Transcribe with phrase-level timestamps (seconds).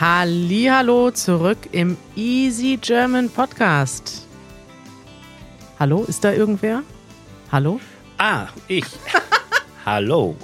[0.00, 4.26] Hallo zurück im Easy German Podcast.
[5.78, 6.82] Hallo, ist da irgendwer?
[7.52, 7.78] Hallo?
[8.16, 8.86] Ah, ich.
[9.84, 10.36] Hallo.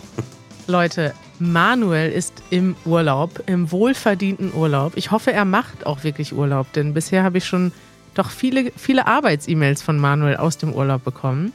[0.67, 4.93] Leute, Manuel ist im Urlaub, im wohlverdienten Urlaub.
[4.95, 7.73] Ich hoffe, er macht auch wirklich Urlaub, denn bisher habe ich schon
[8.13, 11.55] doch viele, viele Arbeits-E-Mails von Manuel aus dem Urlaub bekommen.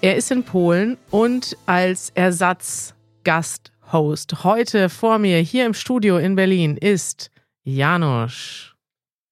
[0.00, 6.76] Er ist in Polen und als Ersatzgast-Host heute vor mir hier im Studio in Berlin
[6.76, 7.32] ist
[7.66, 8.74] Janusz.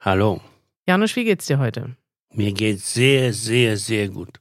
[0.00, 0.40] Hallo.
[0.86, 1.96] Janusz, wie geht's dir heute?
[2.32, 4.40] Mir geht's sehr, sehr, sehr gut.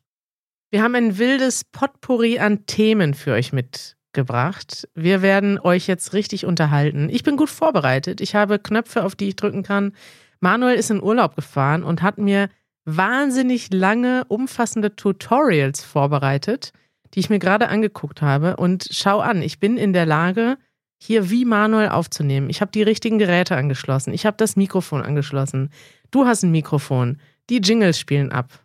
[0.70, 4.88] Wir haben ein wildes Potpourri an Themen für euch mitgebracht.
[4.96, 7.10] Wir werden euch jetzt richtig unterhalten.
[7.10, 8.22] Ich bin gut vorbereitet.
[8.22, 9.92] Ich habe Knöpfe, auf die ich drücken kann.
[10.40, 12.48] Manuel ist in Urlaub gefahren und hat mir
[12.86, 16.72] wahnsinnig lange, umfassende Tutorials vorbereitet,
[17.14, 18.56] die ich mir gerade angeguckt habe.
[18.56, 20.58] Und schau an, ich bin in der Lage,
[21.02, 22.50] hier wie Manuel aufzunehmen.
[22.50, 24.14] Ich habe die richtigen Geräte angeschlossen.
[24.14, 25.72] Ich habe das Mikrofon angeschlossen.
[26.12, 27.18] Du hast ein Mikrofon.
[27.50, 28.64] Die Jingles spielen ab.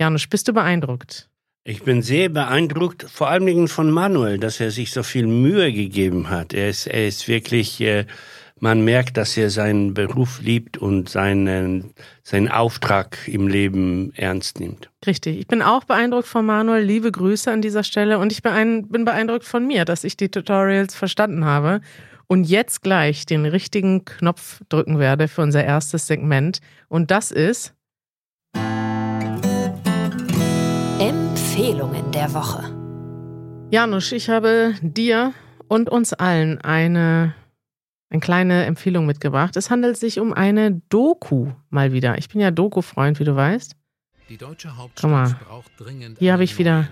[0.00, 1.28] Janusz, bist du beeindruckt?
[1.62, 5.72] Ich bin sehr beeindruckt, vor allen Dingen von Manuel, dass er sich so viel Mühe
[5.72, 6.54] gegeben hat.
[6.54, 8.06] Er ist, er ist wirklich, äh,
[8.64, 14.88] man merkt, dass er seinen Beruf liebt und seinen, seinen Auftrag im Leben ernst nimmt.
[15.06, 15.38] Richtig.
[15.38, 16.82] Ich bin auch beeindruckt von Manuel.
[16.82, 18.18] Liebe Grüße an dieser Stelle.
[18.18, 21.82] Und ich bin, bin beeindruckt von mir, dass ich die Tutorials verstanden habe
[22.26, 26.60] und jetzt gleich den richtigen Knopf drücken werde für unser erstes Segment.
[26.88, 27.74] Und das ist
[30.98, 32.64] Empfehlungen der Woche.
[33.70, 35.34] Janusz, ich habe dir
[35.68, 37.34] und uns allen eine,
[38.14, 39.56] eine kleine Empfehlung mitgebracht.
[39.56, 42.16] Es handelt sich um eine Doku mal wieder.
[42.16, 43.74] Ich bin ja Doku-Freund, wie du weißt.
[44.28, 46.88] Die deutsche Hauptstadt mal, braucht dringend hier habe ich wieder-.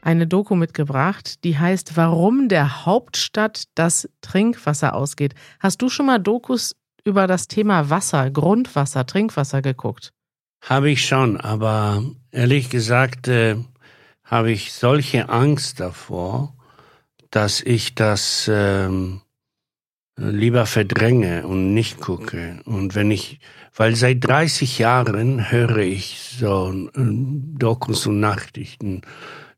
[0.00, 5.34] Eine Doku mitgebracht, die heißt Warum der Hauptstadt das Trinkwasser ausgeht.
[5.58, 10.12] Hast du schon mal Dokus über das Thema Wasser, Grundwasser, Trinkwasser geguckt?
[10.62, 13.56] Habe ich schon, aber ehrlich gesagt äh,
[14.24, 16.54] habe ich solche Angst davor,
[17.30, 19.20] dass ich das ähm,
[20.16, 22.60] lieber verdränge und nicht gucke.
[22.64, 23.40] Und wenn ich,
[23.74, 27.00] weil seit 30 Jahren höre ich so äh,
[27.58, 29.02] Dokus und Nachrichten,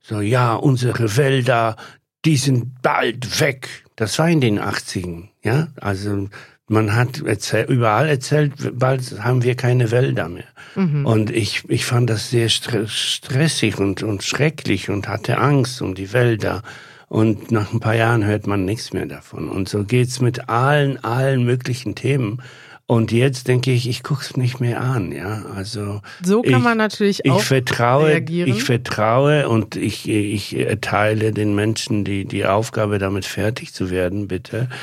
[0.01, 1.77] so ja, unsere Wälder,
[2.25, 3.69] die sind bald weg.
[3.97, 6.29] Das war in den 80ern, ja, also
[6.67, 10.45] man hat erzähl, überall erzählt, bald haben wir keine Wälder mehr.
[10.77, 11.05] Mhm.
[11.05, 15.95] Und ich, ich fand das sehr stre stressig und, und schrecklich und hatte Angst um
[15.95, 16.63] die Wälder.
[17.09, 19.49] Und nach ein paar Jahren hört man nichts mehr davon.
[19.49, 22.43] Und so geht's mit allen, allen möglichen Themen.
[22.87, 25.43] Und jetzt denke ich, ich guck's nicht mehr an, ja.
[25.55, 28.51] Also So kann ich, man natürlich ich auch vertraue, reagieren.
[28.51, 34.29] ich vertraue und ich, ich erteile den Menschen die, die Aufgabe, damit fertig zu werden,
[34.29, 34.69] bitte.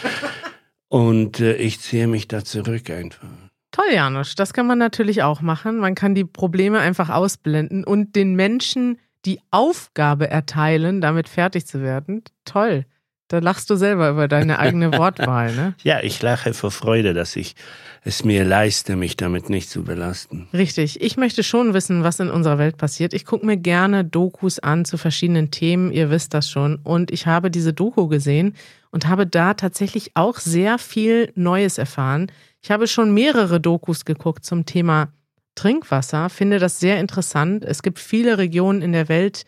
[0.90, 3.26] Und äh, ich ziehe mich da zurück einfach.
[3.72, 4.36] Toll, Janusz.
[4.36, 5.78] Das kann man natürlich auch machen.
[5.78, 11.82] Man kann die Probleme einfach ausblenden und den Menschen die Aufgabe erteilen, damit fertig zu
[11.82, 12.24] werden.
[12.46, 12.86] Toll.
[13.32, 15.74] Da lachst du selber über deine eigene Wortwahl, ne?
[15.84, 17.56] Ja, ich lache vor Freude, dass ich
[18.04, 20.50] es mir leiste, mich damit nicht zu belasten.
[20.52, 21.02] Richtig.
[21.02, 23.14] Ich möchte schon wissen, was in unserer Welt passiert.
[23.14, 25.94] Ich gucke mir gerne Dokus an zu verschiedenen Themen.
[25.94, 26.80] Ihr wisst das schon.
[26.84, 28.56] Und ich habe diese Doku gesehen
[28.90, 32.30] und habe da tatsächlich auch sehr viel Neues erfahren.
[32.62, 35.14] Ich habe schon mehrere Dokus geguckt zum Thema
[35.56, 37.66] Trinkwasser, finde das sehr interessant.
[37.66, 39.44] Es gibt viele Regionen in der Welt,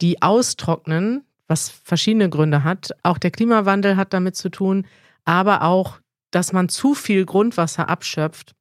[0.00, 2.90] die austrocknen, was verschiedene Gründe hat.
[3.02, 4.86] Auch der Klimawandel hat damit zu tun,
[5.24, 5.98] aber auch,
[6.30, 8.54] dass man zu viel Grundwasser abschöpft,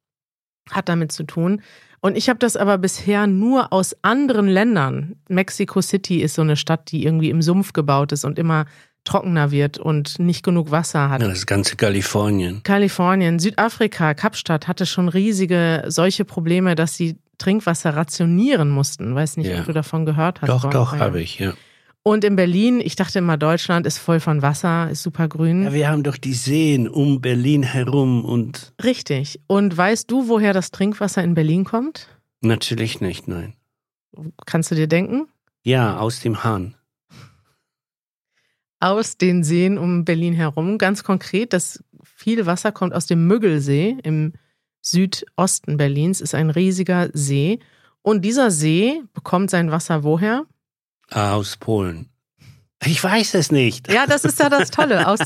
[0.71, 1.61] hat damit zu tun.
[2.01, 5.15] Und ich habe das aber bisher nur aus anderen Ländern.
[5.27, 8.65] Mexico City ist so eine Stadt, die irgendwie im Sumpf gebaut ist und immer
[9.03, 11.21] trockener wird und nicht genug Wasser hat.
[11.21, 12.61] Ja, das ganze Kalifornien.
[12.63, 19.15] Kalifornien, Südafrika, Kapstadt hatte schon riesige solche Probleme, dass sie Trinkwasser rationieren mussten.
[19.15, 19.59] Weiß nicht, Ja.
[19.59, 20.49] ob du davon gehört hast.
[20.49, 20.99] Doch, doch, Ja.
[20.99, 21.53] habe ich, ja.
[22.03, 25.63] Und in Berlin, ich dachte immer, Deutschland ist voll von Wasser, ist super grün.
[25.63, 29.39] Ja, wir haben doch die Seen um Berlin herum und Richtig.
[29.47, 32.07] Und weißt du, woher das Trinkwasser in Berlin kommt?
[32.41, 33.53] natürlich nicht, nein.
[34.45, 35.27] Kannst du dir denken?
[35.63, 36.75] Ja, aus dem Hahn.
[38.79, 40.77] Aus den Seen um Berlin herum.
[40.77, 44.33] Ganz konkret, das viel Wasser kommt aus dem Müggelsee im
[44.81, 47.59] Südosten Berlins, ist ein riesiger See.
[48.01, 50.45] Und dieser See bekommt sein Wasser woher?
[51.09, 52.09] Aus Polen.
[52.85, 53.91] Ich weiß es nicht.
[53.91, 55.07] Ja, das ist ja das Tolle.
[55.07, 55.19] Aus,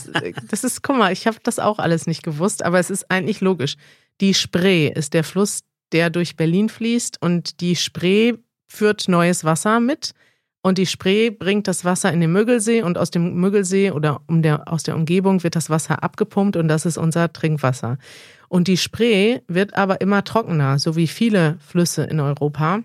[0.49, 3.41] das ist, guck mal, ich habe das auch alles nicht gewusst, aber es ist eigentlich
[3.41, 3.75] logisch.
[4.21, 5.59] Die Spree ist der Fluss,
[5.91, 8.33] der durch Berlin fließt und die Spree
[8.67, 10.13] führt neues Wasser mit
[10.65, 14.41] Und die Spree bringt das Wasser in den Müggelsee und aus dem Müggelsee oder um
[14.41, 17.97] der, aus der Umgebung wird das Wasser abgepumpt und das ist unser Trinkwasser.
[18.47, 22.79] Und die Spree wird aber immer trockener, so wie viele Flüsse in Europa,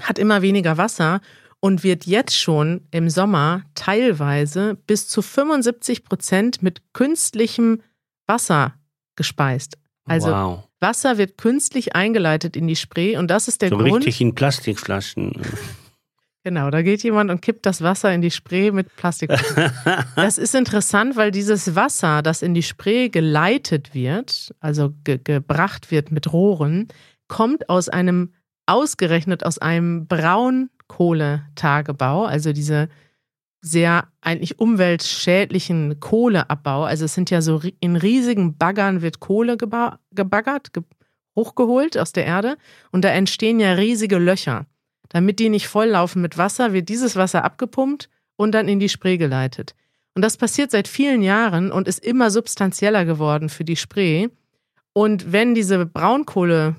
[0.00, 1.20] hat immer weniger Wasser
[1.58, 7.82] und wird jetzt schon im Sommer teilweise bis zu 75 Prozent mit künstlichem
[8.28, 8.74] Wasser
[9.16, 9.76] gespeist.
[10.04, 10.68] Also wow.
[10.78, 13.94] Wasser wird künstlich eingeleitet in die Spree und das ist der so Grund.
[14.06, 15.32] richtig in Plastikflaschen.
[16.44, 19.30] Genau, da geht jemand und kippt das Wasser in die Spree mit Plastik.
[20.16, 25.92] das ist interessant, weil dieses Wasser, das in die Spree geleitet wird, also ge gebracht
[25.92, 26.88] wird mit Rohren,
[27.28, 28.32] kommt aus einem,
[28.66, 32.88] ausgerechnet aus einem Braunkohletagebau, also diese
[33.60, 36.82] sehr eigentlich umweltschädlichen Kohleabbau.
[36.82, 40.82] Also es sind ja so in riesigen Baggern wird Kohle gebaggert, ge
[41.34, 42.58] hochgeholt aus der Erde
[42.90, 44.66] und da entstehen ja riesige Löcher.
[45.12, 49.18] Damit die nicht volllaufen mit Wasser, wird dieses Wasser abgepumpt und dann in die Spree
[49.18, 49.74] geleitet.
[50.14, 54.28] Und das passiert seit vielen Jahren und ist immer substanzieller geworden für die Spree.
[54.92, 56.76] Und wenn diese Braunkohle,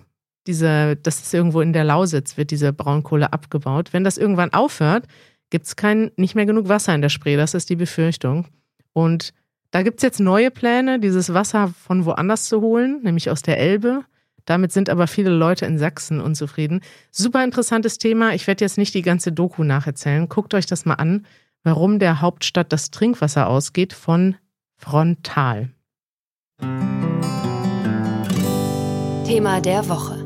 [0.48, 5.08] diese, das ist irgendwo in der Lausitz, wird diese Braunkohle abgebaut, wenn das irgendwann aufhört,
[5.50, 5.76] gibt es
[6.18, 7.38] nicht mehr genug Wasser in der Spree.
[7.38, 8.48] Das ist die Befürchtung.
[8.94, 9.34] Und
[9.72, 13.60] da gibt es jetzt neue Pläne, dieses Wasser von woanders zu holen, nämlich aus der
[13.60, 14.04] Elbe.
[14.46, 16.82] Damit sind aber viele Leute in Sachsen unzufrieden.
[17.12, 18.34] Super interessantes Thema.
[18.34, 20.28] Ich werde jetzt nicht die ganze Doku nacherzählen.
[20.28, 21.26] Guckt euch das mal an,
[21.64, 24.36] warum der Hauptstadt das Trinkwasser ausgeht von
[24.76, 25.70] Frontal.
[29.26, 30.24] Thema der Woche.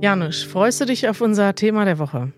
[0.00, 2.32] Janusz, freust du dich auf unser Thema der Woche?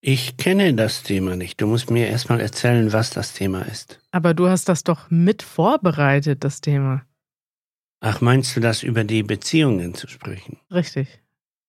[0.00, 1.60] Ich kenne das Thema nicht.
[1.60, 4.00] Du musst mir erstmal erzählen, was das Thema ist.
[4.12, 7.02] Aber du hast das doch mit vorbereitet, das Thema.
[8.00, 10.58] Ach, meinst du das über die Beziehungen zu sprechen?
[10.70, 11.20] Richtig.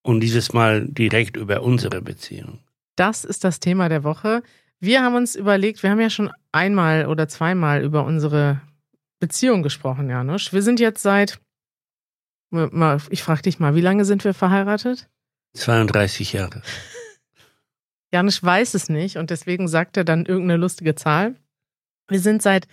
[0.02, 2.60] Und dieses Mal direkt über unsere Beziehung.
[2.96, 4.42] Das ist das Thema der Woche.
[4.80, 8.62] Wir haben uns überlegt, wir haben ja schon einmal oder zweimal über unsere
[9.20, 10.54] Beziehung gesprochen, Janusz.
[10.54, 11.40] Wir sind jetzt seit,
[13.10, 15.10] ich frage dich mal, wie lange sind wir verheiratet?
[15.54, 16.62] 32 Jahre.
[18.12, 21.36] Janusz weiß es nicht und deswegen sagt er dann irgendeine lustige Zahl.
[22.08, 22.68] Wir sind seit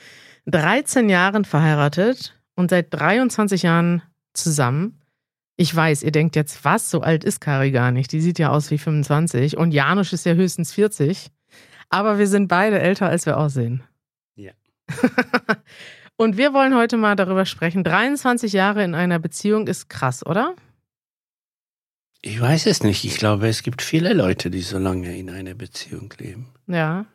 [0.47, 4.03] 13 Jahren verheiratet und seit 23 Jahren
[4.33, 5.01] zusammen.
[5.57, 6.91] Ich weiß, ihr denkt jetzt, was?
[6.91, 8.11] So alt ist Kari gar nicht.
[8.11, 11.31] Die sieht ja aus wie 25 und Janusz ist ja höchstens 40.
[11.89, 13.85] Aber wir sind beide älter, als wir aussehen.
[14.35, 14.51] Ja.
[16.17, 17.85] und wir wollen heute mal darüber sprechen.
[17.85, 20.57] 23 Jahre in einer Beziehung ist krass, oder?
[22.23, 23.05] Ich weiß es nicht.
[23.05, 26.49] Ich glaube, es gibt viele Leute, die so lange in einer Beziehung leben.
[26.67, 27.07] Ja.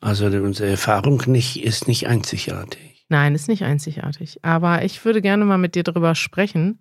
[0.00, 2.93] Also unsere Erfahrung nicht, ist nicht einzigartig.
[3.08, 4.44] Nein, ist nicht einzigartig.
[4.44, 6.80] Aber ich würde gerne mal mit dir darüber sprechen,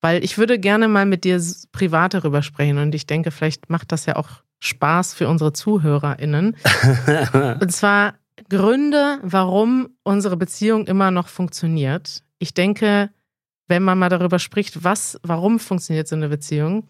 [0.00, 1.40] weil ich würde gerne mal mit dir
[1.72, 2.78] privat darüber sprechen.
[2.78, 6.56] Und ich denke, vielleicht macht das ja auch Spaß für unsere ZuhörerInnen.
[7.60, 8.14] Und zwar
[8.48, 12.22] Gründe, warum unsere Beziehung immer noch funktioniert.
[12.38, 13.10] Ich denke,
[13.68, 16.88] wenn man mal darüber spricht, was, warum funktioniert so eine Beziehung,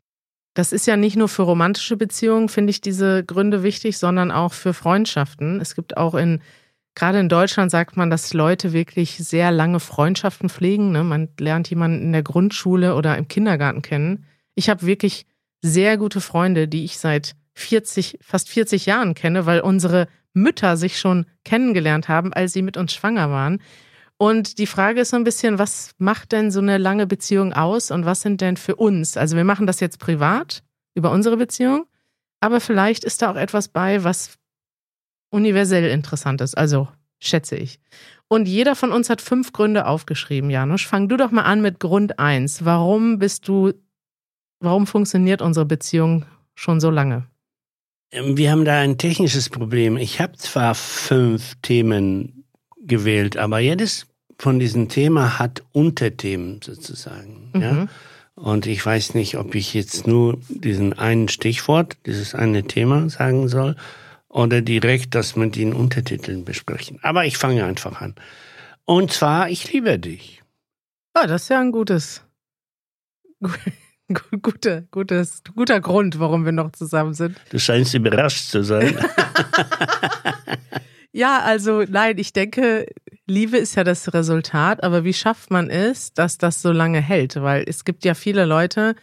[0.55, 4.53] das ist ja nicht nur für romantische Beziehungen, finde ich diese Gründe wichtig, sondern auch
[4.53, 5.61] für Freundschaften.
[5.61, 6.43] Es gibt auch in,
[6.95, 10.93] gerade in Deutschland sagt man, dass Leute wirklich sehr lange Freundschaften pflegen.
[10.93, 11.05] Ne?
[11.05, 14.27] Man lernt jemanden in der Grundschule oder im Kindergarten kennen.
[14.55, 15.27] Ich habe wirklich
[15.63, 20.99] sehr gute Freunde, die ich seit 40, fast 40 Jahren kenne, weil unsere Mütter sich
[20.99, 23.61] schon kennengelernt haben, als sie mit uns schwanger waren.
[24.17, 27.91] Und die Frage ist so ein bisschen, was macht denn so eine lange Beziehung aus
[27.91, 29.17] und was sind denn für uns?
[29.17, 30.63] Also wir machen das jetzt privat
[30.95, 31.87] über unsere Beziehung,
[32.41, 34.39] aber vielleicht ist da auch etwas bei, was
[35.33, 36.57] universell interessant ist.
[36.57, 37.81] Also schätze ich.
[38.29, 40.83] Und jeder von uns hat fünf Gründe aufgeschrieben, Janusz.
[40.83, 42.65] Fang du doch mal an mit Grund eins.
[42.65, 43.73] Warum bist du,
[44.61, 46.25] warum funktioniert unsere Beziehung
[46.55, 47.27] schon so lange?
[48.11, 49.97] Ähm, wir haben da ein technisches Problem.
[49.97, 52.45] Ich habe zwar fünf Themen
[52.79, 54.07] gewählt, aber jedes
[54.39, 57.51] von diesem Thema hat Unterthemen sozusagen.
[57.53, 57.61] Mhm.
[57.61, 57.87] Ja?
[58.35, 63.49] Und ich weiß nicht, ob ich jetzt nur diesen einen Stichwort, dieses eine Thema sagen
[63.49, 63.77] soll
[64.33, 66.99] oder direkt das mit den Untertiteln besprechen.
[67.03, 68.15] Aber ich fange einfach an.
[68.85, 70.43] Und zwar, ich liebe dich.
[71.13, 72.23] Ah, das ist ja ein gutes,
[74.43, 77.39] guter, gutes, guter Grund, warum wir noch zusammen sind.
[77.51, 78.99] Du scheinst überrascht zu sein.
[81.13, 82.87] ja, also nein, ich denke,
[83.27, 87.37] Liebe ist ja das Resultat, aber wie schafft man es, dass das so lange hält?
[87.37, 88.97] Weil es gibt ja viele Leute,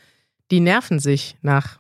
[0.50, 1.79] die nerven sich nach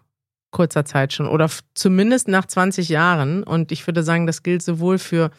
[0.51, 3.43] kurzer Zeit schon oder zumindest nach 20 Jahren.
[3.43, 5.31] Und ich würde sagen, das gilt sowohl für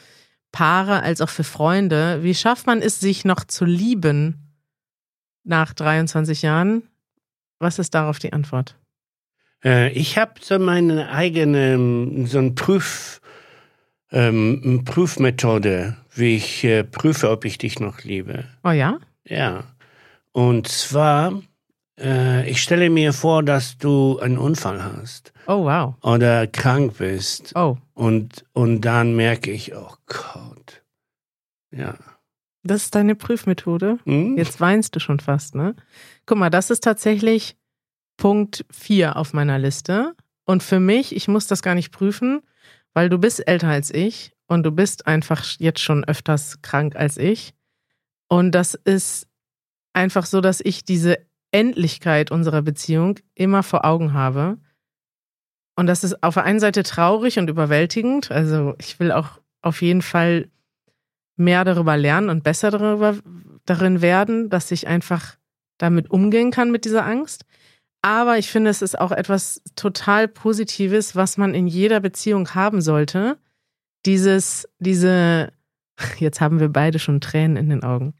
[0.52, 2.22] Paare als auch für Freunde.
[2.22, 4.54] Wie schafft man es, sich noch zu lieben
[5.44, 6.82] nach 23 Jahren?
[7.58, 8.76] Was ist darauf die Antwort?
[9.64, 13.20] Äh, ich habe so meine eigene, so ein Prüf,
[14.10, 18.44] ähm, Prüfmethode, wie ich äh, prüfe, ob ich dich noch liebe.
[18.64, 18.98] Oh ja?
[19.24, 19.64] Ja.
[20.32, 21.40] Und zwar,
[22.00, 25.94] äh, ich stelle mir vor, dass du einen Unfall hast Oh wow.
[26.02, 27.52] oder krank bist.
[27.54, 30.82] Oh, Und, und dann merke ich, oh Gott.
[31.72, 31.96] Ja.
[32.64, 33.98] das ist deine Prüfmethode.
[34.04, 34.36] Hm?
[34.36, 35.76] Jetzt weinst du schon fast, ne?
[36.26, 37.56] Guck mal, das ist tatsächlich
[38.16, 40.14] Punkt 4 auf meiner Liste.
[40.44, 42.40] Und für mich, ich muss das gar nicht prüfen,
[42.92, 47.16] weil du bist älter als ich und du bist einfach jetzt schon öfters krank als
[47.18, 47.54] ich.
[48.28, 49.28] Und das ist
[49.92, 51.18] einfach so, dass ich diese
[51.52, 54.58] Endlichkeit unserer Beziehung immer vor Augen habe.
[55.76, 58.30] Und das ist auf der einen Seite traurig und überwältigend.
[58.30, 60.48] Also ich will auch auf jeden Fall
[61.36, 63.16] mehr darüber lernen und besser darüber,
[63.64, 65.36] darin werden, dass ich einfach
[65.78, 67.46] damit umgehen kann mit dieser Angst.
[68.02, 72.80] Aber ich finde, es ist auch etwas total Positives, was man in jeder Beziehung haben
[72.80, 73.38] sollte.
[74.06, 75.52] Dieses, diese,
[76.18, 78.14] jetzt haben wir beide schon Tränen in den Augen.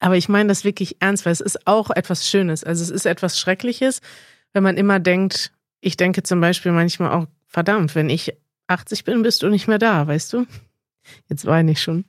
[0.00, 2.64] Aber ich meine das wirklich ernst, weil es ist auch etwas Schönes.
[2.64, 4.00] Also es ist etwas Schreckliches,
[4.52, 8.34] wenn man immer denkt, ich denke zum Beispiel manchmal auch, verdammt, wenn ich
[8.68, 10.46] 80 bin, bist du nicht mehr da, weißt du?
[11.28, 12.04] Jetzt weine ich schon.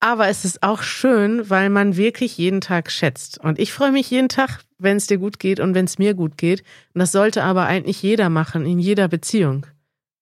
[0.00, 3.38] Aber es ist auch schön, weil man wirklich jeden Tag schätzt.
[3.38, 6.14] Und ich freue mich jeden Tag, wenn es dir gut geht und wenn es mir
[6.14, 6.62] gut geht.
[6.92, 9.66] Und das sollte aber eigentlich jeder machen, in jeder Beziehung.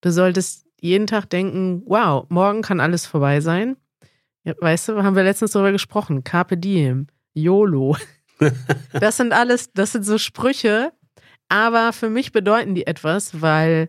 [0.01, 3.77] Du solltest jeden Tag denken, wow, morgen kann alles vorbei sein.
[4.45, 6.25] Ja, weißt du, haben wir letztens darüber gesprochen.
[6.25, 7.97] Carpe diem, YOLO.
[8.99, 10.93] Das sind alles, das sind so Sprüche,
[11.49, 13.89] aber für mich bedeuten die etwas, weil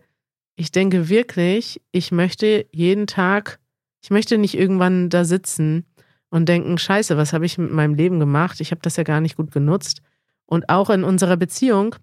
[0.54, 3.58] ich denke wirklich, ich möchte jeden Tag,
[4.00, 5.86] ich möchte nicht irgendwann da sitzen
[6.30, 8.60] und denken, scheiße, was habe ich mit meinem Leben gemacht?
[8.60, 10.02] Ich habe das ja gar nicht gut genutzt.
[10.46, 11.96] Und auch in unserer Beziehung,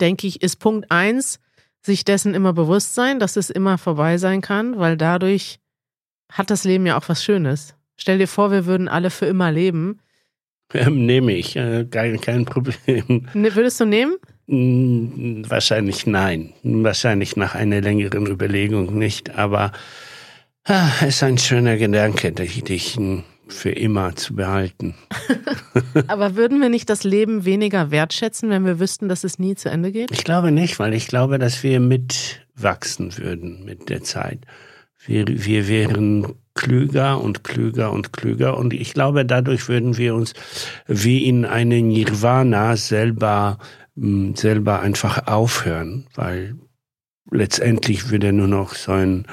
[0.00, 1.38] denke ich, ist Punkt eins,
[1.80, 5.60] sich dessen immer bewusst sein, dass es immer vorbei sein kann, weil dadurch
[6.30, 7.74] hat das Leben ja auch was Schönes.
[7.96, 10.00] Stell dir vor, wir würden alle für immer leben.
[10.72, 13.26] Ähm, nehme ich, äh, kein, kein Problem.
[13.34, 14.16] Ne, Würdest du nehmen?
[14.48, 16.52] Hm, Wahrscheinlich nein.
[16.62, 19.36] Wahrscheinlich nach einer längeren Überlegung nicht.
[19.36, 19.72] Aber
[20.64, 24.94] ah, es ist ein schöner Gedanke, dich, dich hm, für immer zu behalten.
[26.06, 29.68] Aber würden wir nicht das Leben weniger wertschätzen, wenn wir wüssten, dass es nie zu
[29.68, 30.10] Ende geht?
[30.12, 34.40] Ich glaube nicht, weil ich glaube, dass wir mitwachsen würden mit der Zeit.
[35.06, 40.34] Wir, wir wären klüger und klüger und klüger und ich glaube, dadurch würden wir uns
[40.86, 43.58] wie in eine Nirvana selber,
[43.94, 46.56] mh, selber einfach aufhören, weil
[47.30, 49.26] letztendlich würde nur noch so ein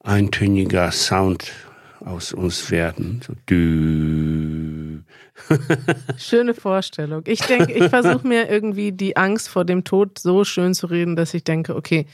[0.00, 1.52] eintöniger Sound
[2.00, 3.20] aus uns werden.
[3.24, 5.02] So dü.
[6.16, 7.22] Schöne Vorstellung.
[7.26, 11.14] Ich denke, ich versuche mir irgendwie die Angst vor dem Tod so schön zu reden,
[11.14, 12.06] dass ich denke, okay,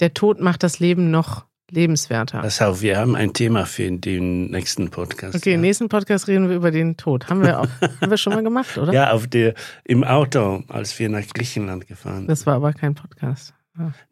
[0.00, 2.40] der Tod macht das Leben noch lebenswerter.
[2.40, 5.34] Pass auf, wir haben ein Thema für den nächsten Podcast.
[5.34, 5.68] Okay, im ja.
[5.68, 7.28] nächsten Podcast reden wir über den Tod.
[7.28, 7.68] Haben wir auch,
[8.00, 8.92] haben wir schon mal gemacht, oder?
[8.92, 9.54] Ja, auf der,
[9.84, 12.30] im Auto, als wir nach Griechenland gefahren sind.
[12.30, 13.54] Das war aber kein Podcast.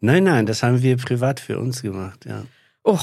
[0.01, 2.45] Nein, nein, das haben wir privat für uns gemacht, ja.
[2.83, 2.99] Oh,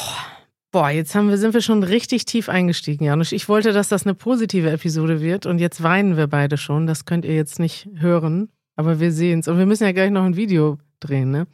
[0.71, 3.31] boah, jetzt haben wir, sind wir schon richtig tief eingestiegen, Janusz.
[3.31, 6.85] Ich wollte, dass das eine positive Episode wird und jetzt weinen wir beide schon.
[6.85, 9.47] Das könnt ihr jetzt nicht hören, aber wir sehen es.
[9.47, 11.47] Und wir müssen ja gleich noch ein Video drehen, ne?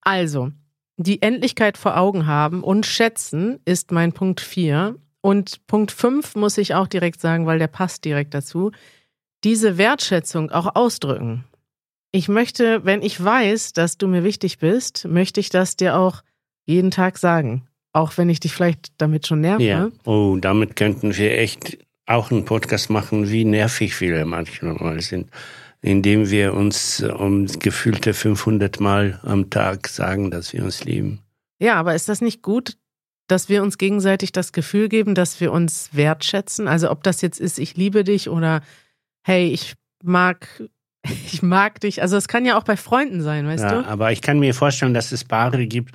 [0.00, 0.50] Also,
[1.02, 4.96] die Endlichkeit vor Augen haben und schätzen ist mein Punkt 4.
[5.20, 8.72] Und Punkt 5 muss ich auch direkt sagen, weil der passt direkt dazu.
[9.44, 11.44] Diese Wertschätzung auch ausdrücken.
[12.10, 16.22] Ich möchte, wenn ich weiß, dass du mir wichtig bist, möchte ich das dir auch
[16.64, 17.66] jeden Tag sagen.
[17.92, 19.62] Auch wenn ich dich vielleicht damit schon nerve.
[19.62, 19.88] Ja.
[20.04, 25.30] Oh, damit könnten wir echt auch einen Podcast machen, wie nervig wir manchmal sind,
[25.82, 31.20] indem wir uns äh, um gefühlte 500 Mal am Tag sagen, dass wir uns lieben.
[31.58, 32.76] Ja, aber ist das nicht gut,
[33.26, 36.68] dass wir uns gegenseitig das Gefühl geben, dass wir uns wertschätzen?
[36.68, 38.62] Also ob das jetzt ist, ich liebe dich oder
[39.24, 40.48] hey, ich mag,
[41.04, 42.00] ich mag dich.
[42.00, 43.88] Also es kann ja auch bei Freunden sein, weißt ja, du?
[43.88, 45.94] aber ich kann mir vorstellen, dass es Paare gibt,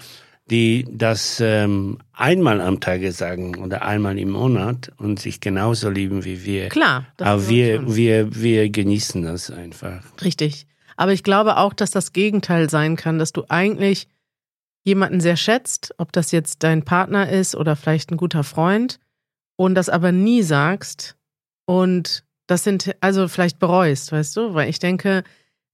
[0.49, 6.23] die das ähm, einmal am Tage sagen oder einmal im Monat und sich genauso lieben
[6.23, 6.69] wie wir.
[6.69, 7.07] Klar.
[7.17, 10.03] das Aber wir, wir, wir genießen das einfach.
[10.23, 10.67] Richtig.
[10.95, 14.07] Aber ich glaube auch, dass das Gegenteil sein kann, dass du eigentlich
[14.83, 18.99] jemanden sehr schätzt, ob das jetzt dein Partner ist oder vielleicht ein guter Freund
[19.57, 21.17] und das aber nie sagst
[21.65, 24.53] und das sind, also vielleicht bereust, weißt du?
[24.53, 25.23] Weil ich denke,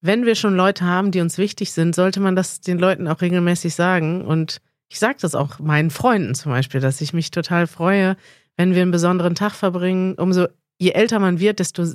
[0.03, 3.21] wenn wir schon Leute haben, die uns wichtig sind, sollte man das den Leuten auch
[3.21, 4.25] regelmäßig sagen.
[4.25, 8.17] Und ich sage das auch meinen Freunden zum Beispiel, dass ich mich total freue,
[8.57, 10.15] wenn wir einen besonderen Tag verbringen.
[10.15, 11.85] Umso je älter man wird, desto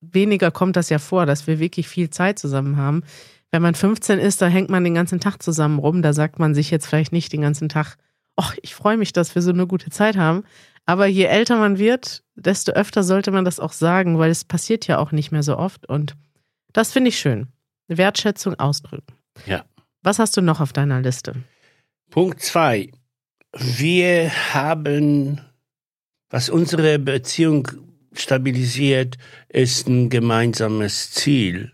[0.00, 3.02] weniger kommt das ja vor, dass wir wirklich viel Zeit zusammen haben.
[3.50, 6.00] wenn man 15 ist, da hängt man den ganzen Tag zusammen rum.
[6.00, 7.96] Da sagt man sich jetzt vielleicht nicht den ganzen Tag,
[8.36, 10.44] ach, ich freue mich, dass wir so eine gute Zeit haben.
[10.86, 14.86] Aber je älter man wird, desto öfter sollte man das auch sagen, weil es passiert
[14.86, 15.86] ja auch nicht mehr so oft.
[15.86, 16.16] Und
[16.72, 17.48] das finde ich schön.
[17.88, 19.14] Wertschätzung ausdrücken.
[19.46, 19.64] Ja.
[20.02, 21.34] Was hast du noch auf deiner Liste?
[22.10, 22.90] Punkt zwei.
[23.52, 25.40] Wir haben,
[26.30, 27.68] was unsere Beziehung
[28.12, 29.16] stabilisiert,
[29.48, 31.72] ist ein gemeinsames Ziel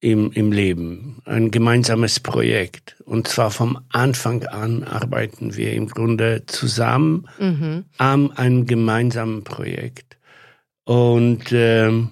[0.00, 3.00] im, im Leben, ein gemeinsames Projekt.
[3.04, 7.84] Und zwar vom Anfang an arbeiten wir im Grunde zusammen Mhm.
[7.98, 10.18] an einem gemeinsamen Projekt.
[10.84, 12.10] Und, ähm,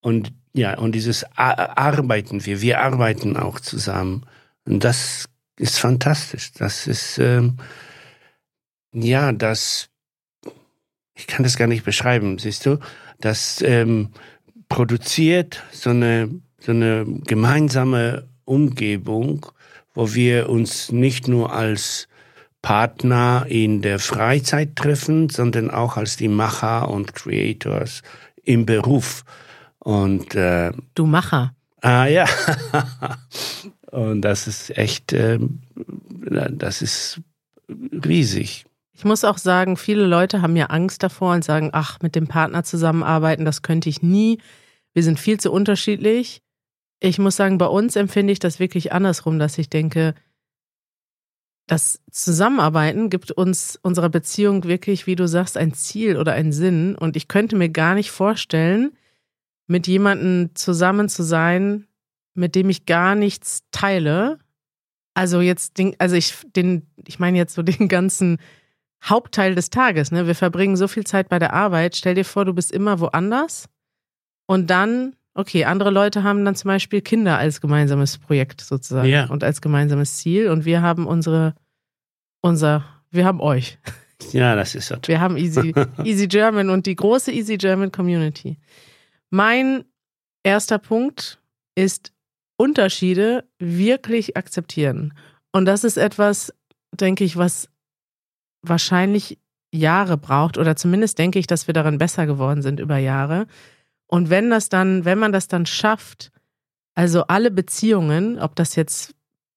[0.00, 4.26] und ja, und dieses arbeiten wir, wir arbeiten auch zusammen.
[4.64, 5.26] Und das
[5.56, 6.52] ist fantastisch.
[6.52, 7.58] Das ist, ähm,
[8.92, 9.88] ja, das,
[11.14, 12.78] ich kann das gar nicht beschreiben, siehst du?
[13.20, 14.10] Das ähm,
[14.68, 19.46] produziert so eine, so eine gemeinsame Umgebung,
[19.94, 22.08] wo wir uns nicht nur als
[22.62, 28.02] Partner in der Freizeit treffen, sondern auch als die Macher und Creators
[28.42, 29.24] im Beruf.
[29.80, 31.54] Und äh, Du Macher.
[31.82, 32.26] ah ja,
[33.90, 35.60] und das ist echt, ähm,
[36.50, 37.20] das ist
[38.04, 38.66] riesig.
[38.92, 42.26] Ich muss auch sagen, viele Leute haben ja Angst davor und sagen, ach, mit dem
[42.26, 44.38] Partner zusammenarbeiten, das könnte ich nie.
[44.92, 46.42] Wir sind viel zu unterschiedlich.
[47.00, 50.14] Ich muss sagen, bei uns empfinde ich das wirklich andersrum, dass ich denke,
[51.66, 56.94] das Zusammenarbeiten gibt uns unserer Beziehung wirklich, wie du sagst, ein Ziel oder einen Sinn.
[56.94, 58.92] Und ich könnte mir gar nicht vorstellen,
[59.70, 61.86] mit jemandem zusammen zu sein,
[62.34, 64.40] mit dem ich gar nichts teile.
[65.14, 68.38] Also jetzt, den, also ich, den, ich meine jetzt so den ganzen
[69.04, 70.10] Hauptteil des Tages.
[70.10, 70.26] Ne?
[70.26, 71.94] Wir verbringen so viel Zeit bei der Arbeit.
[71.94, 73.68] Stell dir vor, du bist immer woanders.
[74.46, 79.26] Und dann, okay, andere Leute haben dann zum Beispiel Kinder als gemeinsames Projekt sozusagen Ja.
[79.26, 80.50] und als gemeinsames Ziel.
[80.50, 81.54] Und wir haben unsere,
[82.40, 83.78] unser, wir haben euch.
[84.32, 85.02] Ja, das ist so toll.
[85.14, 85.72] Wir haben Easy,
[86.04, 88.58] Easy German und die große Easy German Community.
[89.30, 89.84] Mein
[90.42, 91.40] erster Punkt
[91.76, 92.12] ist
[92.56, 95.14] Unterschiede wirklich akzeptieren.
[95.52, 96.52] Und das ist etwas,
[96.92, 97.68] denke ich, was
[98.62, 99.38] wahrscheinlich
[99.72, 103.46] Jahre braucht oder zumindest denke ich, dass wir darin besser geworden sind über Jahre.
[104.06, 106.32] Und wenn das dann, wenn man das dann schafft,
[106.94, 109.14] also alle Beziehungen, ob das jetzt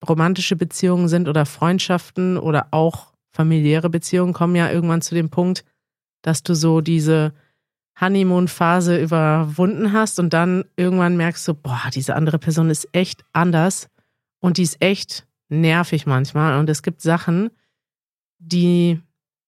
[0.07, 5.65] romantische Beziehungen sind oder Freundschaften oder auch familiäre Beziehungen, kommen ja irgendwann zu dem Punkt,
[6.21, 7.33] dass du so diese
[7.99, 13.89] Honeymoon-Phase überwunden hast und dann irgendwann merkst du, boah, diese andere Person ist echt anders
[14.39, 16.59] und die ist echt nervig manchmal.
[16.59, 17.51] Und es gibt Sachen,
[18.39, 18.99] die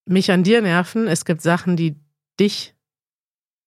[0.06, 1.08] mich an dir nerven.
[1.08, 1.96] Es gibt Sachen, die
[2.40, 2.76] dich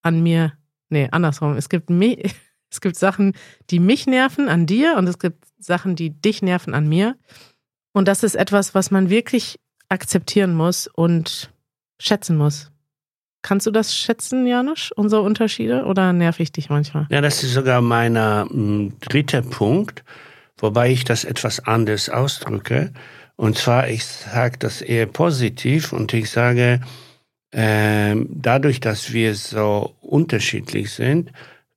[0.02, 0.52] an mir,
[0.88, 1.56] nee, andersrum.
[1.56, 2.34] Es gibt mich,
[2.70, 3.34] es gibt Sachen,
[3.70, 7.18] die mich nerven an dir und es gibt Sachen, die dich nerven an mir.
[7.92, 11.52] Und das ist etwas, was man wirklich akzeptieren muss und
[11.98, 12.70] schätzen muss.
[13.42, 15.84] Kannst du das schätzen, Janusz, unsere Unterschiede?
[15.84, 17.06] Oder nerv ich dich manchmal?
[17.10, 18.44] Ja, das ist sogar mein äh,
[19.08, 20.04] dritter Punkt,
[20.58, 22.92] wobei ich das etwas anders ausdrücke.
[23.36, 26.80] Und zwar, ich sage das eher positiv und ich sage,
[27.52, 31.30] ähm, dadurch, dass wir so unterschiedlich sind,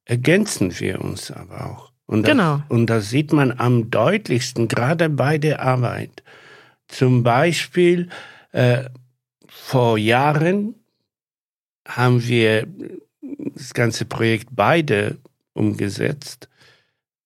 [0.06, 1.92] ergänzen wir uns aber auch.
[2.08, 2.62] Und das, Genau.
[2.68, 6.24] Und das sieht man am deutlichsten, gerade bei der Arbeit.
[6.88, 8.10] Zum Beispiel,
[8.52, 8.86] äh,
[9.48, 10.81] vor Jahren
[11.88, 12.68] haben wir
[13.56, 15.18] das ganze Projekt beide
[15.54, 16.50] umgesetzt.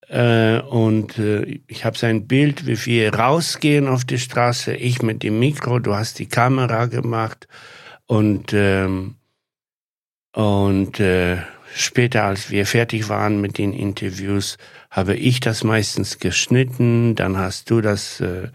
[0.08, 5.24] Äh, und äh, ich habe sein Bild, wie wir rausgehen auf die Straße, ich mit
[5.24, 7.48] dem Mikro, du hast die Kamera gemacht
[8.06, 9.16] und ähm,
[10.34, 11.38] und äh,
[11.74, 14.58] später, als wir fertig waren mit den Interviews,
[14.92, 18.50] habe ich das meistens geschnitten, dann hast du das, äh,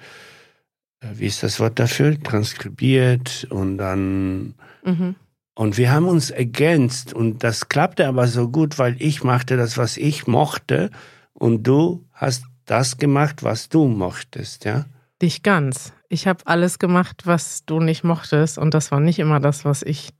[1.01, 5.17] wie ist das Wort dafür, transkribiert und dann Mhm.
[5.55, 9.77] Und wir haben uns ergänzt und das klappte aber so gut, weil ich machte das,
[9.79, 10.91] was ich mochte
[11.33, 14.87] und du hast das gemacht, was du mochtest, ja?
[15.21, 15.93] Dich ganz.
[16.09, 19.83] Ich habe alles gemacht, was du nicht mochtest und das war nicht immer das, was
[19.83, 20.11] ich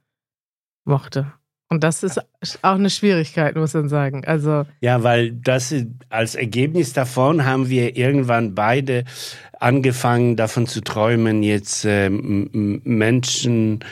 [0.85, 1.33] mochte.
[1.73, 2.19] Und das ist
[2.63, 4.25] auch eine Schwierigkeit, muss man sagen.
[4.25, 5.73] Also, Ja, weil das
[6.09, 9.05] als Ergebnis davon haben wir irgendwann beide
[9.61, 13.85] angefangen, davon zu träumen, jetzt m- Menschen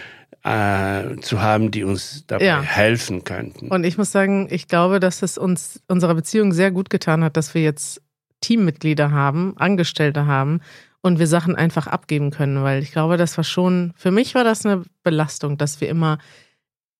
[0.44, 2.62] äh, zu haben, die uns dabei Ja.
[2.62, 3.68] helfen könnten.
[3.68, 7.36] und ich muss sagen, ich glaube, dass es uns unserer Beziehung sehr gut getan hat,
[7.36, 8.00] dass wir jetzt
[8.40, 10.60] Teammitglieder haben, Angestellte haben
[11.00, 14.44] und wir Sachen einfach abgeben können, weil ich glaube, das war schon, für mich war
[14.44, 16.18] das eine Belastung, dass wir immer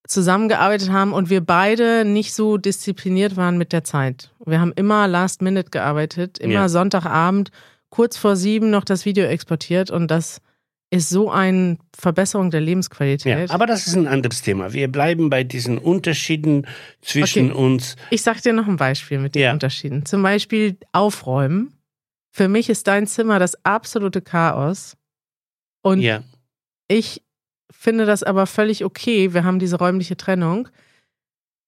[0.07, 4.31] zusammengearbeitet haben und wir beide nicht so diszipliniert waren mit der Zeit.
[4.45, 6.69] Wir haben immer Last Minute gearbeitet, immer Ja.
[6.69, 7.51] Sonntagabend,
[7.91, 10.41] kurz vor sieben noch das Video exportiert und das
[10.91, 13.51] ist so eine Verbesserung der Ja, Lebensqualität.
[13.51, 14.73] aber das ist ein anderes Thema.
[14.73, 16.67] Wir bleiben bei diesen Unterschieden
[17.03, 17.61] zwischen Okay.
[17.61, 17.97] uns.
[18.11, 19.53] Ich sag dir noch ein Beispiel mit den Ja.
[19.53, 20.07] Unterschieden.
[20.07, 21.75] Zum Beispiel aufräumen.
[22.33, 24.97] Für mich ist dein Zimmer das absolute Chaos.
[25.83, 26.23] Und Ja,
[26.89, 27.23] ich
[27.71, 29.35] finde das aber völlig okay.
[29.35, 30.69] Wir haben diese räumliche Trennung.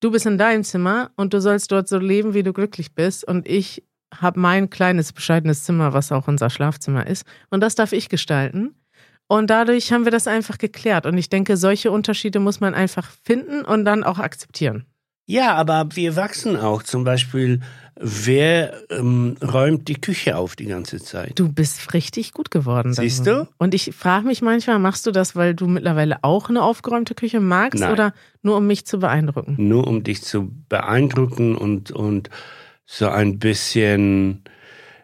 [0.00, 3.22] Du bist in deinem Zimmer und du sollst dort so leben, wie du glücklich bist.
[3.24, 7.24] Und ich habe mein kleines, bescheidenes Zimmer, was auch unser Schlafzimmer ist.
[7.50, 8.74] Und das darf ich gestalten.
[9.30, 11.06] Und dadurch haben wir das einfach geklärt.
[11.06, 14.86] Und ich denke, solche Unterschiede muss man einfach finden und dann auch akzeptieren.
[15.24, 16.82] ja, aber wir wachsen auch.
[16.82, 17.60] Zum Beispiel,
[17.94, 21.38] wer ähm, räumt die Küche auf die ganze Zeit?
[21.38, 22.92] Du bist richtig gut geworden.
[22.92, 23.08] darin.
[23.08, 23.46] Siehst du?
[23.56, 27.38] Und ich frage mich manchmal, machst du das, weil du mittlerweile auch eine aufgeräumte Küche
[27.38, 27.92] magst Nein.
[27.92, 28.12] oder
[28.42, 29.54] nur um mich zu beeindrucken?
[29.58, 32.30] Nur um dich zu beeindrucken und, und
[32.84, 34.42] so ein bisschen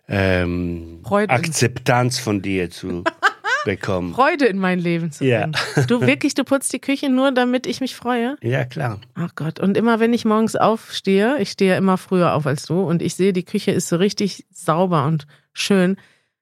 [0.09, 1.01] ähm.
[1.05, 3.05] Akzeptanz von dir zu
[3.67, 4.15] bekommen.
[4.15, 5.41] Freude in mein Leben zu Ja.
[5.49, 5.87] bringen.
[5.89, 8.39] Du wirklich, du putzt die Küche nur, damit ich mich freue?
[8.43, 9.01] Ja, klar.
[9.15, 9.61] Ach Gott.
[9.61, 13.03] Und immer wenn ich morgens aufstehe, ich stehe ja immer früher auf als du und
[13.03, 15.97] ich sehe, die Küche ist so richtig sauber und schön,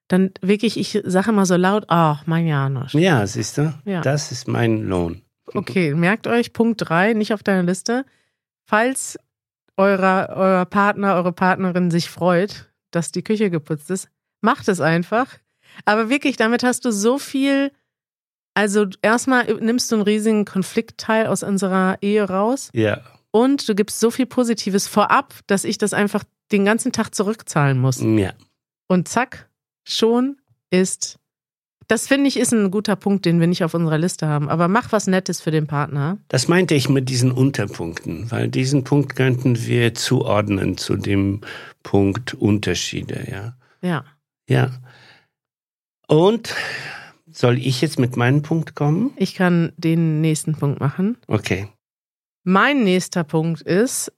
[0.07, 2.93] dann wirklich, ich sage immer so laut, ach, mein Janusz.
[2.93, 3.73] Ja, siehst du?
[3.85, 3.99] Ja.
[4.01, 5.21] Das ist mein Lohn.
[5.53, 8.05] Okay, merkt euch Punkt 3, nicht auf deiner Liste.
[8.65, 9.17] Falls
[9.77, 14.09] eurer, euer Partner, eure Partnerin sich freut, dass die Küche geputzt ist,
[14.41, 15.27] macht es einfach.
[15.83, 17.71] Aber wirklich, damit hast du so viel.
[18.53, 23.01] Also, erstmal nimmst du einen riesigen Konfliktteil aus unserer Ehe raus Ja.
[23.31, 27.77] und du gibst so viel Positives vorab, dass ich das einfach den ganzen Tag zurückzahlen
[27.79, 27.99] muss.
[28.01, 28.31] Ja.
[28.87, 29.49] Und zack,
[29.83, 30.37] schon
[30.69, 31.19] ist.
[31.87, 34.49] Das finde ich ist ein guter Punkt, den wir nicht auf unserer Liste haben.
[34.49, 36.17] Aber mach was Nettes für den Partner.
[36.29, 41.41] Das meinte ich mit diesen Unterpunkten, weil diesen Punkt könnten wir zuordnen zu dem
[41.83, 43.55] Punkt Unterschiede, ja.
[43.87, 44.03] Ja.
[44.47, 44.71] Ja.
[46.07, 46.53] Und
[47.31, 49.11] soll ich jetzt mit meinem Punkt kommen?
[49.17, 51.17] Ich kann den nächsten Punkt machen.
[51.27, 51.67] Okay.
[52.43, 54.11] Mein nächster Punkt ist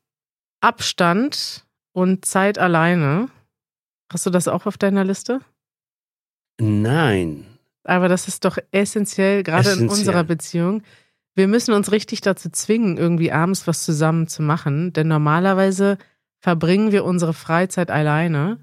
[0.61, 3.29] Abstand und Zeit alleine.
[4.11, 5.39] Hast du das auch auf deiner Liste?
[6.59, 7.45] Nein.
[7.83, 9.97] Aber das ist doch essentiell, gerade in Essentiell.
[9.97, 10.83] unserer Beziehung.
[11.35, 15.97] Wir müssen uns richtig dazu zwingen, irgendwie abends was zusammen zu machen, denn normalerweise
[16.39, 18.57] verbringen wir unsere Freizeit alleine.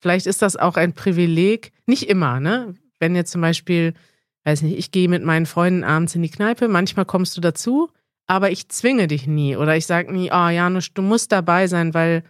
[0.00, 2.74] Vielleicht ist das auch ein Privileg, nicht immer, ne?
[2.98, 3.94] Wenn jetzt zum Beispiel,
[4.44, 7.90] weiß nicht, ich gehe mit meinen Freunden abends in die Kneipe, manchmal kommst du dazu,
[8.26, 11.94] aber ich zwinge dich nie oder ich sage nie, oh Janusz, du musst dabei sein,
[11.94, 12.22] weil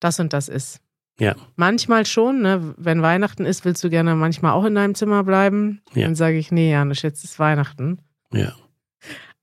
[0.00, 0.80] das und das ist.
[1.18, 1.36] Ja.
[1.56, 2.74] Manchmal schon, ne?
[2.76, 5.80] Wenn Weihnachten ist, willst du gerne manchmal auch in deinem Zimmer bleiben.
[5.94, 6.02] Ja.
[6.02, 8.00] Dann sage ich, nee, Janusz, jetzt ist Weihnachten.
[8.32, 8.52] Ja.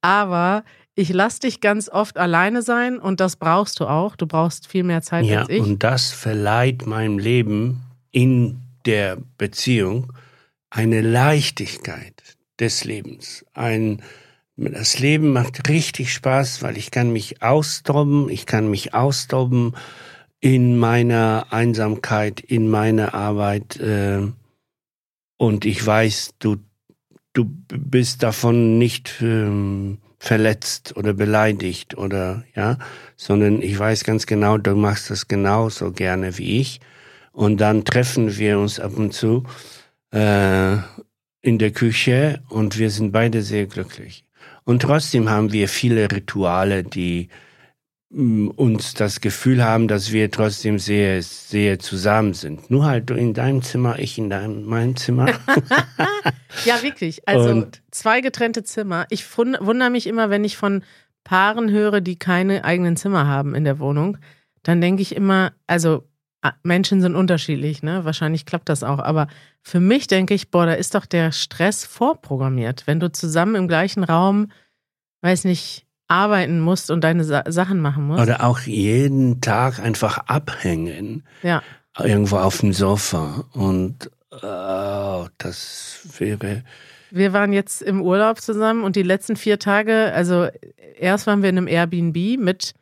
[0.01, 0.63] Aber
[0.95, 4.15] ich lass dich ganz oft alleine sein und das brauchst du auch.
[4.15, 5.61] Du brauchst viel mehr Zeit Ja, als ich.
[5.61, 10.11] und das verleiht meinem Leben in der Beziehung
[10.69, 13.45] eine Leichtigkeit des Lebens.
[13.53, 14.01] Ein,
[14.57, 19.75] das Leben macht richtig Spaß, weil ich kann mich austoben, ich kann mich austoben
[20.39, 23.79] in meiner Einsamkeit, in meiner Arbeit.
[23.79, 24.27] Äh,
[25.37, 26.57] und ich weiß, du,
[27.33, 32.77] du bist davon nicht ähm, verletzt oder beleidigt oder ja,
[33.17, 36.79] sondern ich weiß ganz genau, du machst das genauso gerne wie ich.
[37.31, 39.45] Und dann treffen wir uns ab und zu
[40.13, 40.73] äh,
[41.41, 44.23] in der Küche und wir sind beide sehr glücklich.
[44.63, 47.29] Und trotzdem haben wir viele Rituale, die
[48.13, 52.69] uns das Gefühl haben, dass wir trotzdem sehr, sehr zusammen sind.
[52.69, 55.27] Nur halt du in deinem Zimmer, ich in deinem, meinem Zimmer.
[56.65, 57.27] Ja, wirklich.
[57.27, 59.05] Also Und- zwei getrennte Zimmer.
[59.09, 60.83] Ich wundere mich immer, wenn ich von
[61.23, 64.17] Paaren höre, die keine eigenen Zimmer haben in der Wohnung.
[64.63, 66.03] Dann denke ich immer, also
[66.63, 68.03] Menschen sind unterschiedlich, ne?
[68.03, 68.99] Wahrscheinlich klappt das auch.
[68.99, 69.27] Aber
[69.61, 72.85] für mich denke ich, boah, da ist doch der Stress vorprogrammiert.
[72.85, 74.51] Wenn du zusammen im gleichen Raum,
[75.21, 78.21] weiß nicht, arbeiten musst und deine Sa Sachen machen musst.
[78.21, 81.23] Oder auch jeden Tag einfach abhängen.
[81.41, 81.63] Ja.
[81.97, 83.45] Irgendwo auf dem Sofa.
[83.53, 86.63] Und oh, das wäre.
[87.11, 90.47] Wir waren jetzt im Urlaub zusammen und die letzten vier Tage, also
[90.97, 92.73] erst waren wir in einem Airbnb mit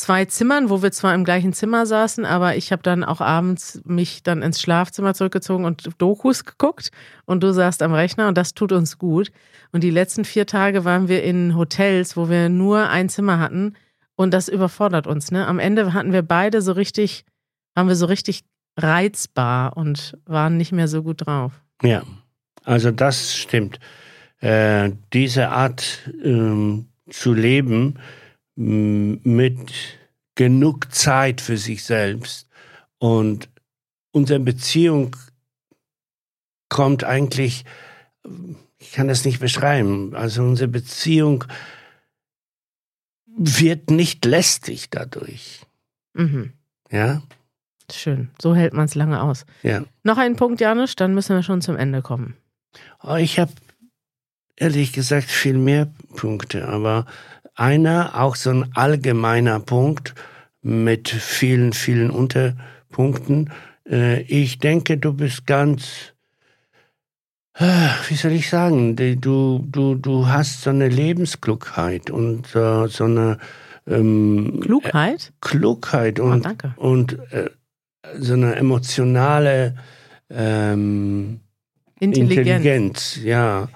[0.00, 3.80] zwei Zimmern, wo wir zwar im gleichen Zimmer saßen, aber ich habe dann auch abends
[3.84, 6.90] mich dann ins Schlafzimmer zurückgezogen und Dokus geguckt
[7.26, 9.30] und du saßt am Rechner und das tut uns gut.
[9.72, 13.74] Und die letzten vier Tage waren wir in Hotels, wo wir nur ein Zimmer hatten
[14.16, 15.30] und das überfordert uns.
[15.30, 15.46] Ne?
[15.46, 17.24] Am Ende hatten wir beide so richtig,
[17.74, 18.42] waren wir so richtig
[18.76, 21.52] reizbar und waren nicht mehr so gut drauf.
[21.82, 22.02] Ja,
[22.64, 23.78] also das stimmt.
[24.40, 27.98] Äh, diese Art ähm, zu leben
[28.56, 29.72] mit
[30.34, 32.48] genug Zeit für sich selbst.
[32.98, 33.48] Und
[34.12, 35.16] unsere Beziehung
[36.68, 37.64] kommt eigentlich,
[38.78, 41.44] ich kann das nicht beschreiben, also unsere Beziehung
[43.26, 45.60] wird nicht lästig dadurch.
[46.14, 46.52] Mhm.
[46.90, 47.22] Ja,
[47.92, 48.30] Schön.
[48.40, 49.44] So hält man es lange aus.
[49.62, 49.84] ja.
[50.02, 52.36] Noch ein Punkt, Janusz, dann müssen wir schon zum Ende kommen.
[53.02, 53.52] Oh, ich habe
[54.56, 57.06] ehrlich gesagt viel mehr Punkte, aber
[57.60, 60.14] einer, auch so ein allgemeiner Punkt
[60.62, 63.50] mit vielen, vielen Unterpunkten.
[63.88, 66.12] Äh, ich denke, du bist ganz,
[67.54, 73.04] äh, wie soll ich sagen, du, du, du hast so eine Lebensklugheit und äh, so
[73.04, 73.38] eine
[73.86, 75.32] ähm, Klugheit?
[75.40, 76.74] Klugheit Oh, und, danke.
[76.76, 77.50] und äh,
[78.18, 79.76] so eine emotionale
[80.30, 81.40] ähm,
[81.98, 83.16] Intelligenz.
[83.16, 83.68] Intelligenz, ja.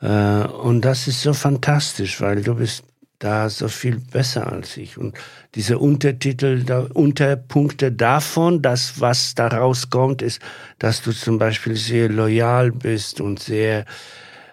[0.00, 2.84] Äh, und das ist so fantastisch, weil du bist
[3.18, 4.96] da so viel besser als ich.
[4.98, 5.16] Und
[5.54, 10.40] diese Untertitel, da, Unterpunkte davon, das, was daraus kommt, ist,
[10.78, 13.84] dass du zum Beispiel sehr loyal bist und sehr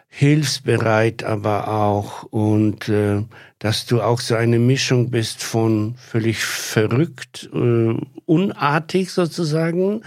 [0.08, 3.22] hilfsbereit, aber auch und äh,
[3.60, 10.04] dass du auch so eine Mischung bist von völlig verrückt, äh, unartig sozusagen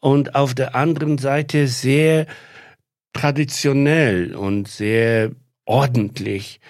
[0.00, 2.26] und auf der anderen Seite sehr
[3.12, 5.32] traditionell und sehr
[5.66, 6.60] ordentlich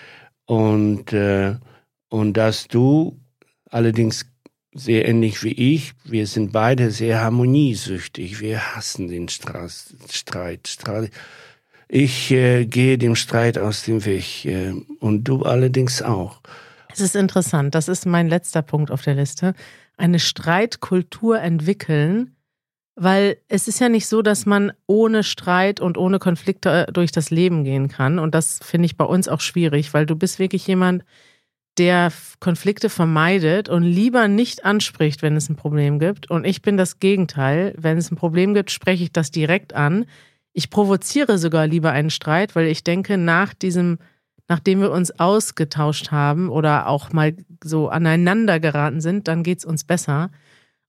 [0.51, 1.55] und äh,
[2.09, 3.21] und dass du
[3.71, 4.27] allerdings
[4.73, 8.41] sehr ähnlich wie ich, wir sind beide sehr harmoniesüchtig.
[8.41, 10.67] Wir hassen den Straß, Streit.
[10.67, 11.13] Streit.
[11.87, 16.41] Ich äh, gehe dem Streit aus dem Weg äh, und du allerdings auch.
[16.93, 19.55] Es ist interessant, das ist mein letzter Punkt auf der Liste.
[19.97, 22.35] Eine Streitkultur entwickeln,
[22.97, 27.13] weil es ist ja nicht so, dass man ohne Streit und ohne Konflikte äh, durch
[27.13, 28.19] das Leben gehen kann.
[28.19, 31.05] Und das finde ich bei uns auch schwierig, weil du bist wirklich jemand,
[31.79, 36.31] der Konflikte vermeidet und lieber nicht anspricht, wenn es ein Problem gibt.
[36.31, 37.75] Und ich bin das Gegenteil.
[37.79, 40.05] Wenn es ein Problem gibt, spreche ich das direkt an.
[40.53, 43.99] Ich provoziere sogar lieber einen Streit, weil ich denke, nach diesem
[44.51, 49.85] nachdem wir uns ausgetauscht haben oder auch mal so aneinander geraten sind, dann geht's uns
[49.85, 50.31] besser.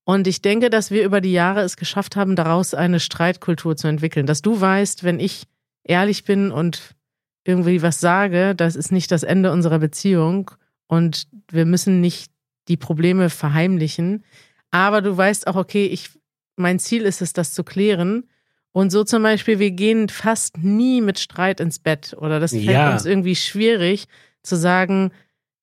[0.03, 3.87] Und ich denke, dass wir über die Jahre es geschafft haben, daraus eine Streitkultur zu
[3.87, 4.25] entwickeln.
[4.25, 5.43] Dass du weißt, wenn ich
[5.83, 6.95] ehrlich bin und
[7.43, 10.51] irgendwie was sage, das ist nicht das Ende unserer Beziehung
[10.87, 12.31] und wir müssen nicht
[12.67, 14.23] die Probleme verheimlichen.
[14.71, 16.09] Aber du weißt auch, okay, ich,
[16.55, 18.27] mein Ziel ist es, das zu klären.
[18.73, 22.63] Und so zum Beispiel, wir gehen fast nie mit Streit ins Bett oder das fällt
[22.65, 22.93] Ja.
[22.93, 24.05] uns irgendwie schwierig
[24.43, 25.11] zu sagen,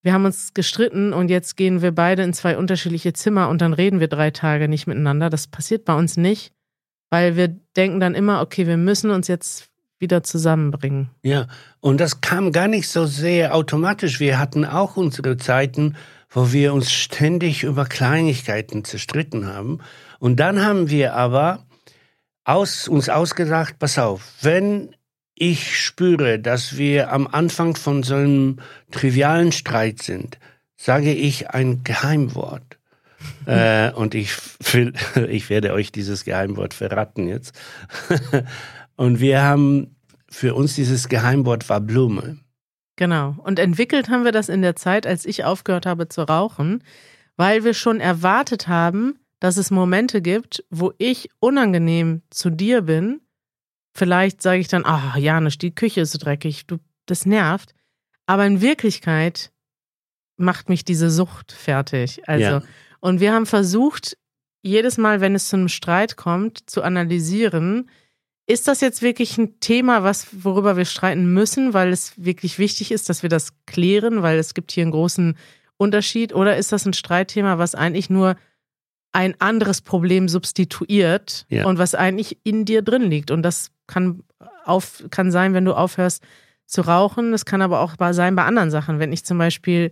[0.02, 3.72] wir haben uns gestritten und jetzt gehen wir beide in zwei unterschiedliche Zimmer und dann
[3.72, 5.30] reden wir drei Tage nicht miteinander.
[5.30, 6.52] Das passiert bei uns nicht,
[7.11, 11.11] weil wir denken dann immer, okay, wir müssen uns jetzt wieder zusammenbringen.
[11.22, 11.48] Ja,
[11.80, 14.20] und das kam gar nicht so sehr automatisch.
[14.20, 15.96] Wir hatten auch unsere Zeiten,
[16.30, 19.80] wo wir uns ständig über Kleinigkeiten zerstritten haben.
[20.20, 21.66] Und dann haben wir aber
[22.44, 24.94] aus, uns ausgedacht, pass auf, wenn
[25.40, 28.59] ich spüre, dass wir am Anfang von so einem
[28.90, 30.38] trivialen Streit sind,
[30.77, 32.79] sage ich ein Geheimwort.
[33.46, 34.37] äh, und ich,
[34.72, 34.92] will,
[35.29, 37.59] ich werde euch dieses Geheimwort verraten jetzt.
[38.96, 39.96] und wir haben
[40.31, 42.38] für uns dieses Geheimwort war Blume.
[42.96, 43.37] Genau.
[43.38, 46.83] Und entwickelt haben wir das in der Zeit, als ich aufgehört habe zu rauchen,
[47.37, 53.20] weil wir schon erwartet haben, dass es Momente gibt, wo ich unangenehm zu dir bin.
[53.98, 57.74] Vielleicht sage ich dann, ah, Janusz, die Küche ist so dreckig, du, das nervt.
[58.26, 59.50] Aber in Wirklichkeit
[60.37, 62.20] macht mich diese Sucht fertig.
[62.28, 62.62] Also, Ja.
[63.00, 64.16] und wir haben versucht,
[64.62, 67.90] jedes Mal, wenn es zu einem Streit kommt, zu analysieren,
[68.46, 72.92] ist das jetzt wirklich ein Thema, was, worüber wir streiten müssen, weil es wirklich wichtig
[72.92, 75.37] ist, dass wir das klären, weil es gibt hier einen großen
[75.76, 76.34] Unterschied?
[76.34, 78.37] Oder ist das ein Streitthema, was eigentlich nur
[79.18, 81.66] ein anderes Problem substituiert Ja.
[81.66, 83.33] und was eigentlich in dir drin liegt?
[83.33, 84.22] Und das kann,
[84.64, 86.22] auf, kann sein, wenn du aufhörst
[86.66, 87.33] zu rauchen.
[87.35, 89.00] Es kann aber auch bei- sein bei anderen Sachen.
[89.00, 89.90] Wenn ich zum Beispiel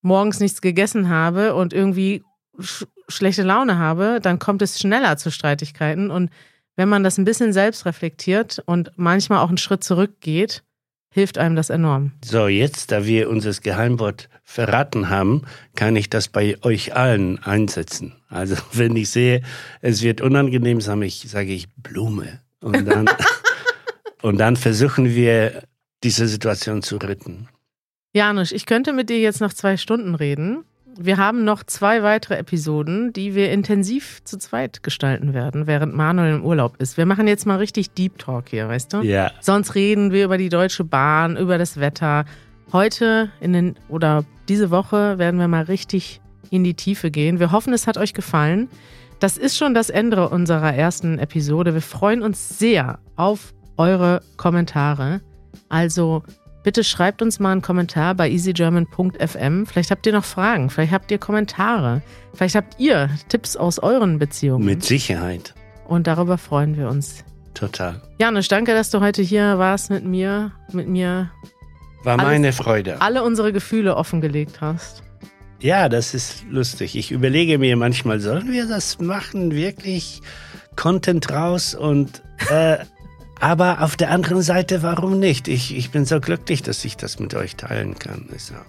[0.00, 2.22] morgens nichts gegessen habe und irgendwie
[2.60, 6.10] sch schlechte Laune habe, dann kommt es schneller zu Streitigkeiten.
[6.10, 6.30] Und
[6.76, 10.62] wenn man das ein bisschen selbst reflektiert und manchmal auch einen Schritt zurückgeht,
[11.10, 12.12] hilft einem das enorm.
[12.24, 15.42] So, jetzt, da wir unser Geheimwort verraten haben,
[15.74, 18.14] kann ich das bei euch allen einsetzen.
[18.28, 19.42] Also, wenn ich sehe,
[19.80, 22.40] es wird unangenehm, sage ich, sage ich Blume.
[22.60, 23.08] Und dann,
[24.22, 25.62] und dann versuchen wir,
[26.04, 27.48] diese Situation zu retten.
[28.14, 30.64] Janusz, ich könnte mit dir jetzt noch zwei Stunden reden.
[31.00, 36.34] Wir haben noch zwei weitere Episoden, die wir intensiv zu zweit gestalten werden, während Manuel
[36.34, 36.96] im Urlaub ist.
[36.96, 39.02] Wir machen jetzt mal richtig Deep Talk hier, weißt du?
[39.02, 42.24] Ja, Sonst reden wir über die Deutsche Bahn, über das Wetter.
[42.72, 47.38] Heute in den oder diese Woche werden wir mal richtig in die Tiefe gehen.
[47.38, 48.68] Wir hoffen, es hat euch gefallen.
[49.20, 51.74] Das ist schon das Ende unserer ersten Episode.
[51.74, 55.20] Wir freuen uns sehr auf eure Kommentare.
[55.68, 56.24] Also
[56.68, 59.64] bitte schreibt uns mal einen Kommentar bei easygerman.fm.
[59.64, 62.02] Vielleicht habt ihr noch Fragen, vielleicht habt ihr Kommentare,
[62.34, 64.66] vielleicht habt ihr Tipps aus euren Beziehungen.
[64.66, 65.54] Mit Sicherheit.
[65.86, 67.24] Und darüber freuen wir uns.
[67.54, 68.02] Total.
[68.18, 71.30] Janusz, danke, dass du heute hier warst mit mir, mit mir
[72.04, 73.00] War Alles- meine Freude.
[73.00, 75.02] alle unsere Gefühle offengelegt hast.
[75.60, 76.96] Ja, das ist lustig.
[76.96, 79.52] Ich überlege mir manchmal, sollen wir das machen?
[79.52, 80.20] Wirklich
[80.76, 82.76] Content raus und äh,
[83.40, 85.48] aber auf der anderen Seite, warum nicht?
[85.48, 88.26] Ich, ich bin so glücklich, dass ich das mit euch teilen kann.
[88.30, 88.64] Ja-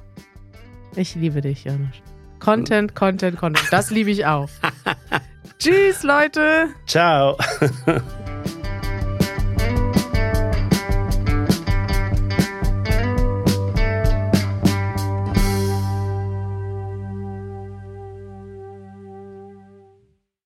[0.96, 1.96] Ich liebe dich, Janusz.
[2.40, 3.68] Content, Content, Content.
[3.72, 4.50] Das liebe ich auch.
[5.60, 6.68] Tschüss, Leute.
[6.88, 7.38] Ciao.